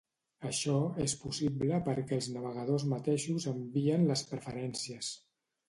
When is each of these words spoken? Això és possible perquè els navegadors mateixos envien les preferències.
Això 0.51 0.77
és 1.05 1.13
possible 1.25 1.81
perquè 1.89 2.17
els 2.21 2.31
navegadors 2.39 2.87
mateixos 2.95 3.47
envien 3.55 4.11
les 4.11 4.27
preferències. 4.35 5.15